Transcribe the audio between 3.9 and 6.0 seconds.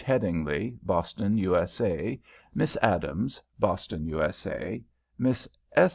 USA Miss S.